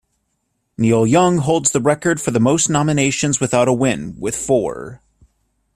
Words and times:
Neil 0.79 1.05
Young 1.05 1.37
holds 1.37 1.69
the 1.69 1.79
record 1.79 2.19
for 2.19 2.31
the 2.31 2.39
most 2.39 2.71
nominations 2.71 3.39
without 3.39 3.67
a 3.67 3.71
win, 3.73 4.19
with 4.19 4.35
four. 4.35 4.99